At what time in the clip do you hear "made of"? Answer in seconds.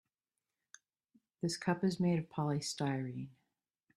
1.99-2.27